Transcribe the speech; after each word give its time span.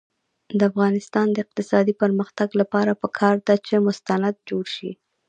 د 0.57 0.59
افغانستان 0.71 1.27
د 1.31 1.37
اقتصادي 1.45 1.93
پرمختګ 2.01 2.49
لپاره 2.61 2.99
پکار 3.03 3.35
ده 3.47 3.55
چې 3.67 3.83
مستند 3.87 4.35
جوړ 4.49 4.65
شي. 4.75 4.91